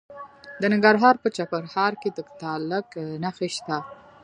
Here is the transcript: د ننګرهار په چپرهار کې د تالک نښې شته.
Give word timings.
د 0.61 0.63
ننګرهار 0.73 1.15
په 1.23 1.27
چپرهار 1.35 1.93
کې 2.01 2.09
د 2.17 2.19
تالک 2.41 2.87
نښې 3.23 3.49
شته. 3.55 3.77